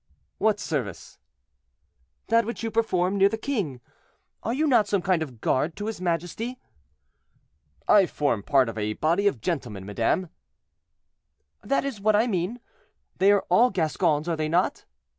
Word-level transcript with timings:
"What 0.39 0.59
service?" 0.59 1.19
"That 2.29 2.43
which 2.43 2.63
you 2.63 2.71
perform 2.71 3.19
near 3.19 3.29
the 3.29 3.37
king. 3.37 3.81
Are 4.41 4.51
you 4.51 4.65
not 4.65 4.87
some 4.87 5.03
kind 5.03 5.21
of 5.21 5.41
guard 5.41 5.75
to 5.75 5.85
his 5.85 6.01
majesty?" 6.01 6.57
"I 7.87 8.07
form 8.07 8.41
part 8.41 8.67
of 8.67 8.79
a 8.79 8.93
body 8.93 9.27
of 9.27 9.41
gentlemen, 9.41 9.85
madame." 9.85 10.29
"That 11.61 11.85
is 11.85 12.01
what 12.01 12.15
I 12.15 12.25
mean. 12.25 12.59
They 13.19 13.31
are 13.31 13.45
all 13.49 13.69
Gascons, 13.69 14.27
are 14.27 14.35
they 14.35 14.49
not?" 14.49 14.85